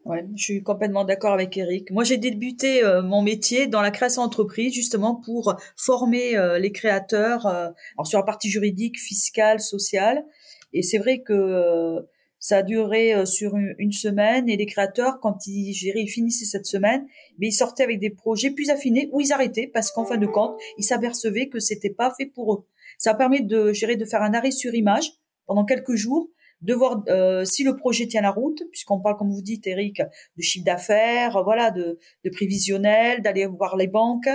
[0.06, 1.90] Ouais, je suis complètement d'accord avec Eric.
[1.90, 6.72] Moi, j'ai débuté euh, mon métier dans la création d'entreprise justement pour former euh, les
[6.72, 10.24] créateurs alors sur la partie juridique, fiscale, sociale.
[10.72, 12.00] Et c'est vrai que
[12.40, 16.66] ça a duré euh, sur une, semaine et les créateurs, quand ils, ils finissaient cette
[16.66, 17.06] semaine,
[17.38, 20.26] mais ils sortaient avec des projets plus affinés ou ils arrêtaient parce qu'en fin de
[20.26, 22.66] compte, ils s'apercevaient que c'était pas fait pour eux.
[22.98, 25.12] Ça permet de gérer, de faire un arrêt sur image
[25.46, 26.30] pendant quelques jours,
[26.62, 30.00] de voir euh, si le projet tient la route, puisqu'on parle, comme vous dites, Eric,
[30.00, 34.28] de chiffre d'affaires, voilà, de, de prévisionnel, d'aller voir les banques.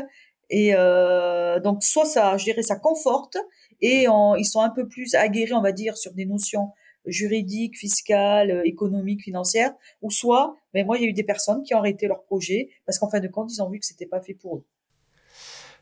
[0.51, 3.37] Et euh, donc, soit ça, je dirais, ça conforte
[3.81, 6.69] et ils sont un peu plus aguerris, on va dire, sur des notions
[7.07, 11.23] juridique, fiscale, euh, économique, financière, ou soit, mais ben, moi, il y a eu des
[11.23, 13.85] personnes qui ont arrêté leur projet parce qu'en fin de compte, ils ont vu que
[13.85, 14.65] c'était pas fait pour eux.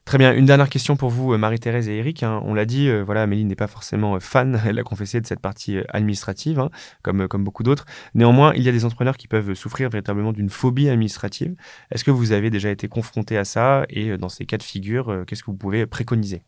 [0.05, 0.33] Très bien.
[0.33, 2.23] Une dernière question pour vous, euh, Marie-Thérèse et Eric.
[2.23, 2.41] Hein.
[2.43, 5.39] On l'a dit, euh, voilà, Amélie n'est pas forcément fan, elle l'a confessé, de cette
[5.39, 6.69] partie administrative, hein,
[7.03, 7.86] comme, comme beaucoup d'autres.
[8.13, 11.55] Néanmoins, il y a des entrepreneurs qui peuvent souffrir véritablement d'une phobie administrative.
[11.91, 13.86] Est-ce que vous avez déjà été confronté à ça?
[13.89, 16.43] Et dans ces cas de figure, qu'est-ce que vous pouvez préconiser?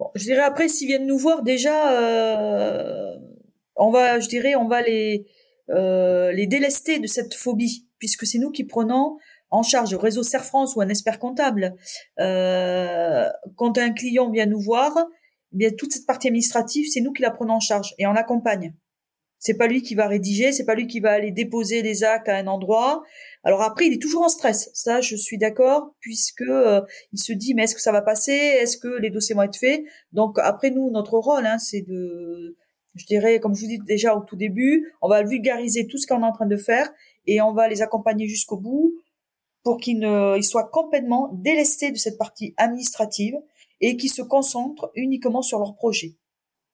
[0.00, 3.16] Bon, Je dirais après, s'ils viennent nous voir, déjà, euh,
[3.80, 5.26] on va, je dirais, on va les
[5.70, 9.18] euh, les délester de cette phobie, puisque c'est nous qui prenons
[9.50, 11.76] en charge le réseau Serre France ou un expert comptable.
[12.18, 14.92] Euh, quand un client vient nous voir,
[15.52, 18.12] eh bien toute cette partie administrative, c'est nous qui la prenons en charge et on
[18.12, 18.74] l'accompagne.
[19.38, 22.28] C'est pas lui qui va rédiger, c'est pas lui qui va aller déposer les actes
[22.28, 23.02] à un endroit.
[23.42, 24.70] Alors après, il est toujours en stress.
[24.74, 28.32] Ça, je suis d'accord, puisque euh, il se dit mais est-ce que ça va passer?
[28.32, 29.82] Est-ce que les dossiers vont être faits?
[30.12, 32.56] Donc après, nous, notre rôle, hein, c'est de
[32.94, 36.06] je dirais, comme je vous dis déjà au tout début, on va vulgariser tout ce
[36.06, 36.90] qu'on est en train de faire
[37.26, 38.94] et on va les accompagner jusqu'au bout
[39.62, 43.34] pour qu'ils ne, soient complètement délestés de cette partie administrative
[43.80, 46.16] et qu'ils se concentrent uniquement sur leur projet.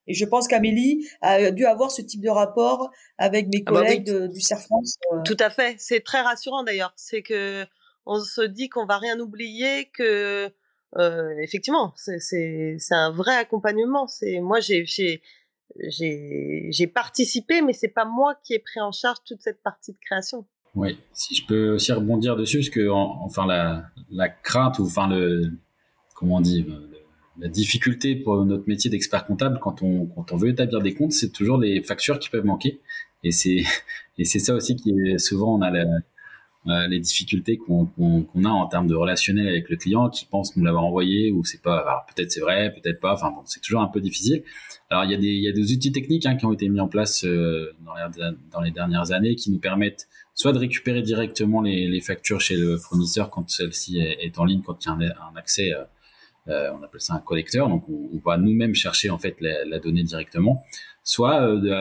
[0.09, 3.81] Et je pense qu'Amélie a dû avoir ce type de rapport avec mes ah bah
[3.81, 4.97] collègues du CERF France.
[5.13, 5.23] Euh.
[5.25, 5.75] Tout à fait.
[5.79, 6.93] C'est très rassurant d'ailleurs.
[6.97, 7.67] C'est que
[8.07, 10.49] on se dit qu'on va rien oublier, que
[10.97, 14.07] euh, effectivement, c'est un vrai accompagnement.
[14.07, 15.21] C'est moi j'ai
[15.89, 19.99] j'ai participé, mais c'est pas moi qui ai pris en charge toute cette partie de
[19.99, 20.47] création.
[20.75, 25.51] Oui, si je peux aussi rebondir dessus, parce que enfin la, crainte ou enfin le
[26.15, 26.67] comment on dit
[27.39, 31.13] la difficulté pour notre métier d'expert comptable quand on quand on veut établir des comptes,
[31.13, 32.81] c'est toujours les factures qui peuvent manquer.
[33.25, 33.65] Et c'est
[34.19, 35.85] et c'est ça aussi qui est souvent on a la,
[36.69, 37.87] euh, les difficultés qu'on
[38.45, 41.63] a en termes de relationnel avec le client qui pense nous l'avoir envoyé ou c'est
[41.63, 44.43] pas peut-être c'est vrai peut-être pas enfin bon c'est toujours un peu difficile.
[44.91, 46.69] Alors il y a des il y a des outils techniques hein, qui ont été
[46.69, 50.59] mis en place euh, dans, les, dans, les, dernières années qui nous permettent soit de
[50.59, 54.89] récupérer directement les, les factures chez le fournisseur quand celle-ci est, en ligne quand il
[54.89, 55.85] y a un, accès euh,
[56.49, 59.65] euh, on appelle ça un collecteur donc on, on va nous-mêmes chercher en fait la,
[59.65, 60.65] la donnée directement.
[61.05, 61.37] Soit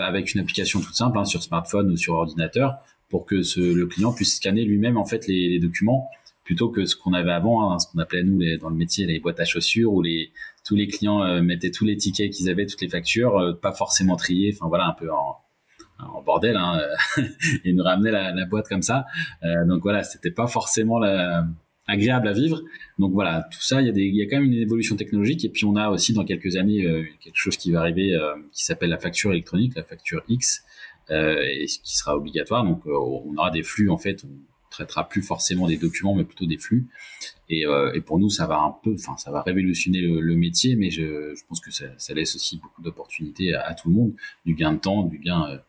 [0.06, 2.78] avec une application toute simple hein, sur smartphone ou sur ordinateur
[3.16, 6.10] pour que le client puisse scanner lui-même en fait les, documents
[6.44, 9.22] plutôt que ce qu'on avait avant, hein, ce qu'on appelait nous dans le métier les
[9.22, 10.34] boîtes à chaussures où les
[10.66, 13.72] tous les clients euh, mettaient tous les tickets qu'ils avaient, toutes les factures, euh, pas
[13.72, 15.38] forcément triés, enfin voilà un peu en,
[16.26, 16.82] bordel hein,
[17.64, 19.06] et nous ramenaient la, boîte comme ça.
[19.44, 21.00] Euh, donc voilà, c'était pas forcément
[21.88, 22.64] agréable à vivre.
[23.00, 25.78] Donc voilà, tout ça, il y, a quand même une évolution technologique et puis on
[25.78, 26.84] a aussi dans quelques années
[27.22, 28.14] quelque chose qui va arriver
[28.52, 32.64] qui s'appelle la facture électronique, la facture X, euh, et ce qui sera obligatoire.
[32.64, 34.24] Donc, euh, on aura des flux en fait.
[34.24, 34.32] On
[34.70, 36.88] traitera plus forcément des documents, mais plutôt des flux.
[37.50, 40.90] Et, euh, pour nous, ça va un peu, enfin, ça va révolutionner le, métier, mais
[40.90, 44.14] je, pense que ça, laisse aussi beaucoup d'opportunités à, tout le monde,
[44.46, 45.62] du gain de temps, du gain,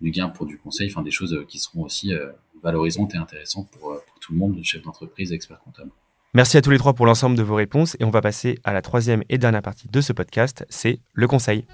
[0.00, 2.12] du gain pour du conseil, enfin des choses qui seront aussi
[2.62, 5.90] valorisantes et intéressantes pour, pour tout le monde, chef d'entreprise, expert comptable.
[6.32, 8.72] Merci à tous les trois pour l'ensemble de vos réponses et on va passer à
[8.72, 11.64] la troisième et dernière partie de ce podcast, c'est le conseil.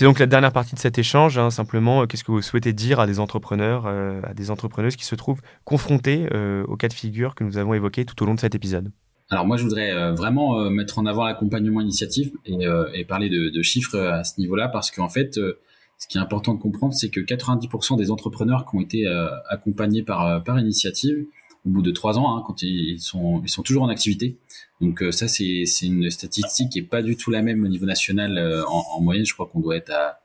[0.00, 1.36] C'est donc la dernière partie de cet échange.
[1.36, 5.14] Hein, simplement, qu'est-ce que vous souhaitez dire à des entrepreneurs, à des entrepreneuses qui se
[5.14, 6.26] trouvent confrontés
[6.66, 8.92] au cas de figure que nous avons évoqué tout au long de cet épisode?
[9.28, 14.24] Alors moi, je voudrais vraiment mettre en avant l'accompagnement initiative et, parler de, chiffres à
[14.24, 18.10] ce niveau-là parce qu'en fait, ce qui est important de comprendre, c'est que 90% des
[18.10, 19.06] entrepreneurs qui ont été
[19.50, 21.26] accompagnés par initiative
[21.66, 24.36] au bout de trois ans, hein, quand ils sont, ils sont toujours en activité.
[24.80, 27.86] Donc euh, ça, c'est une statistique qui est pas du tout la même au niveau
[27.86, 28.38] national.
[28.38, 30.20] Euh, en, moyenne, je crois qu'on doit être à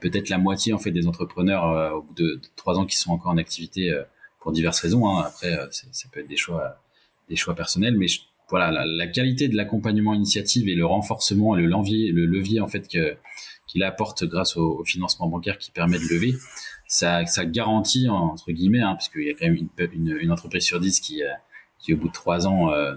[0.00, 3.12] peut-être la moitié en fait des entrepreneurs euh, au bout de, trois ans qui sont
[3.12, 3.92] encore en activité
[4.40, 5.08] pour diverses raisons.
[5.08, 5.24] Hein.
[5.26, 6.80] Après, ça peut être des choix,
[7.28, 8.06] des choix personnels, mais
[8.48, 12.88] voilà, la, qualité de l'accompagnement initiative et le renforcement, le levier, le levier en fait
[12.88, 13.16] que
[13.66, 16.34] qu'il apporte grâce au, au, financement bancaire qui permet de lever,
[16.86, 20.64] ça, ça garantit entre guillemets, hein, parce qu'il y a quand même une, une, entreprise
[20.64, 21.30] sur 10 qui, euh,
[21.78, 22.94] qui au bout de trois ans euh,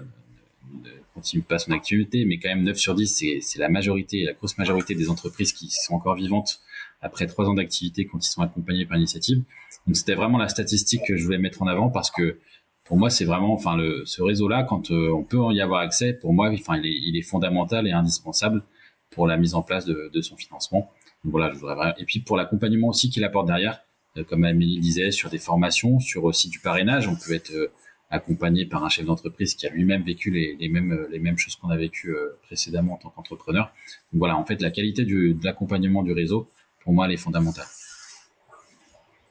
[0.84, 4.32] ne continue pas son activité, mais quand même 9 sur 10, c'est la majorité, la
[4.34, 6.60] grosse majorité des entreprises qui sont encore vivantes
[7.00, 9.42] après trois ans d'activité quand ils sont accompagnés par initiative.
[9.86, 12.38] Donc c'était vraiment la statistique que je voulais mettre en avant parce que
[12.84, 16.12] pour moi c'est vraiment, enfin le, ce réseau-là, quand euh, on peut y avoir accès,
[16.12, 18.62] pour moi, enfin il est, il est fondamental et indispensable
[19.10, 20.90] pour la mise en place de, de son financement
[21.24, 23.82] voilà, Et puis pour l'accompagnement aussi qu'il apporte derrière,
[24.16, 27.70] euh, comme Amélie disait, sur des formations, sur aussi du parrainage, on peut être euh,
[28.10, 31.56] accompagné par un chef d'entreprise qui a lui-même vécu les, mêmes euh, les mêmes choses
[31.56, 33.72] qu'on a vécues précédemment en tant qu'entrepreneur.
[34.12, 36.48] Donc voilà, en fait, la qualité de l'accompagnement du réseau,
[36.82, 37.66] pour moi, elle est fondamentale.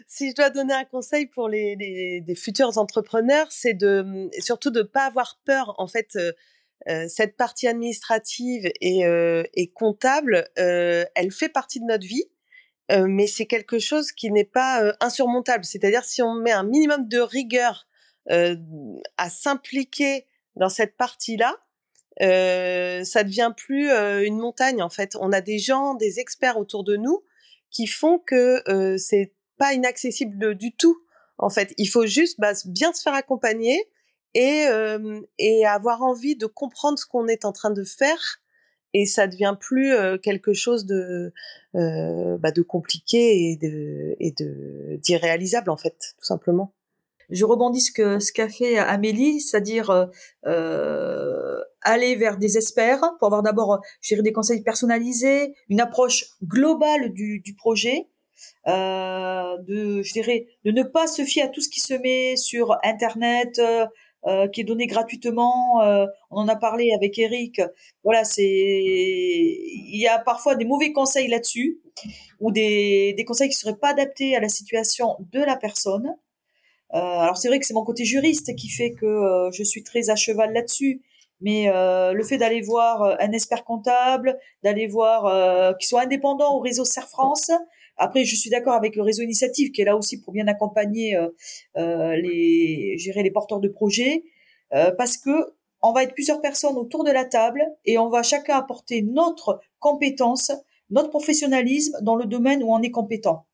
[0.08, 4.82] Si je dois donner un conseil pour les, les, futurs entrepreneurs, c'est de surtout de
[4.82, 5.76] pas avoir peur.
[5.78, 6.18] En fait,
[7.08, 12.26] cette partie administrative et, euh, comptable, euh, elle fait partie de notre vie,
[12.90, 15.66] mais c'est quelque chose qui n'est pas insurmontable.
[15.66, 17.88] C'est-à-dire si on met un minimum de rigueur
[18.30, 21.58] à s'impliquer dans cette partie-là,
[22.22, 25.18] euh, ça devient plus une montagne en fait.
[25.20, 27.24] On a des gens, des experts autour de nous
[27.70, 30.98] qui font que euh, c'est pas inaccessible du tout.
[31.38, 33.88] En fait, il faut juste bah, bien se faire accompagner,
[34.34, 38.42] et, euh, et avoir envie de comprendre ce qu'on est en train de faire
[38.94, 41.34] et ça devient plus euh, quelque chose de
[41.76, 46.74] euh, bah, de compliqué et de et de d'irréalisable en fait tout simplement.
[47.30, 50.10] Je rebondis ce que ce qu'a fait Amélie, c'est-à-dire
[51.82, 57.12] aller vers des experts pour avoir d'abord, je dirais, des conseils personnalisés, une approche globale
[57.12, 58.08] du, du projet,
[58.68, 62.36] euh, de, je dirais, de ne pas se fier à tout ce qui se met
[62.36, 63.62] sur Internet,
[64.52, 65.82] qui est donné gratuitement.
[65.82, 67.62] Euh, on en a parlé avec Eric.
[68.04, 71.80] Voilà, c'est il y a parfois des mauvais conseils là-dessus
[72.40, 76.16] ou des, des conseils qui seraient pas adaptés à la situation de la personne.
[76.94, 80.10] Euh, alors c'est vrai que c'est mon côté juriste qui fait que je suis très
[80.10, 81.02] à cheval là-dessus.
[81.40, 86.84] Mais le fait d'aller voir un expert comptable, d'aller voir qui soit indépendant au réseau
[86.84, 87.52] Serre France,
[87.98, 91.16] après, je suis d'accord avec le réseau initiative qui est là aussi pour bien accompagner
[91.16, 91.30] euh,
[91.78, 94.24] euh les, gérer les porteurs de projets,
[94.74, 98.24] euh, parce que on va être plusieurs personnes autour de la table et on va
[98.24, 100.52] chacun apporter notre compétence,
[100.90, 103.46] notre professionnalisme dans le domaine où on est compétent.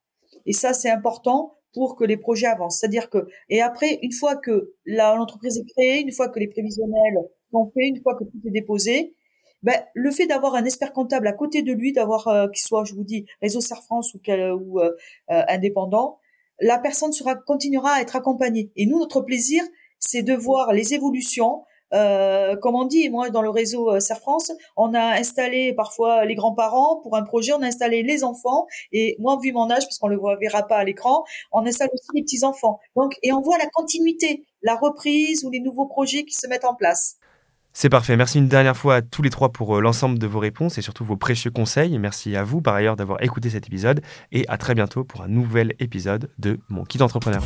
[0.46, 2.80] Et ça, c'est important pour que les projets avancent.
[2.80, 7.18] C'est-à-dire que, et après, une fois que l'entreprise est créée, une fois que les prévisionnels
[7.52, 9.16] sont faits, une fois que tout est déposé,
[9.64, 12.84] ben, le fait d'avoir un expert comptable à côté de lui, d'avoir euh, qu'il soit,
[12.84, 14.92] je vous dis, réseau Serre France ou, ou euh,
[15.32, 16.20] euh, indépendant,
[16.60, 18.72] la personne sera continuera à être accompagnée.
[18.76, 19.64] Et nous, notre plaisir,
[20.00, 21.64] c'est de voir les évolutions.
[21.94, 26.34] Euh, comme on dit, moi dans le réseau Serre France, on a installé parfois les
[26.34, 30.00] grands-parents pour un projet, on a installé les enfants et moi vu mon âge, parce
[30.00, 32.80] qu'on le verra pas à l'écran, on installe aussi les petits enfants.
[32.96, 36.66] Donc et on voit la continuité, la reprise ou les nouveaux projets qui se mettent
[36.66, 37.20] en place.
[37.76, 38.16] C'est parfait.
[38.16, 40.82] Merci une dernière fois à tous les trois pour euh, l'ensemble de vos réponses et
[40.82, 41.98] surtout vos précieux conseils.
[41.98, 45.28] Merci à vous par ailleurs d'avoir écouté cet épisode et à très bientôt pour un
[45.28, 47.42] nouvel épisode de Mon Kit Entrepreneur.